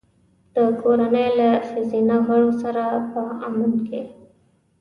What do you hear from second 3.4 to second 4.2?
امن کې.